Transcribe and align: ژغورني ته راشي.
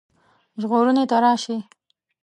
ژغورني 0.61 1.03
ته 1.09 1.17
راشي. 1.23 1.57